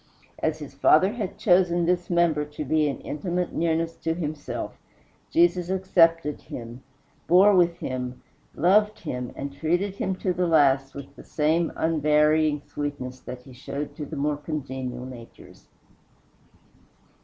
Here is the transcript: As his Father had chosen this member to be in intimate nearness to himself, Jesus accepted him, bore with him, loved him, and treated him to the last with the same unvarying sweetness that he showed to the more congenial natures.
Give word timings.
As 0.39 0.57
his 0.57 0.73
Father 0.73 1.11
had 1.13 1.37
chosen 1.37 1.85
this 1.85 2.09
member 2.09 2.43
to 2.43 2.65
be 2.65 2.87
in 2.87 3.01
intimate 3.01 3.53
nearness 3.53 3.95
to 3.97 4.15
himself, 4.15 4.79
Jesus 5.29 5.69
accepted 5.69 6.41
him, 6.41 6.81
bore 7.27 7.55
with 7.55 7.77
him, 7.77 8.23
loved 8.55 9.01
him, 9.01 9.31
and 9.35 9.53
treated 9.53 9.97
him 9.97 10.15
to 10.15 10.33
the 10.33 10.47
last 10.47 10.95
with 10.95 11.15
the 11.15 11.23
same 11.23 11.71
unvarying 11.75 12.63
sweetness 12.65 13.19
that 13.19 13.43
he 13.43 13.53
showed 13.53 13.95
to 13.95 14.07
the 14.07 14.15
more 14.15 14.37
congenial 14.37 15.05
natures. 15.05 15.67